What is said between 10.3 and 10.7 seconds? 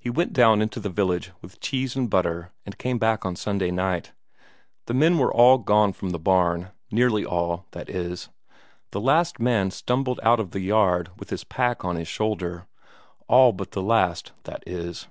of the